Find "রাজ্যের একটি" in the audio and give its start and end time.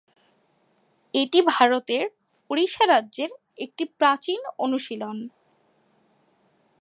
2.85-3.83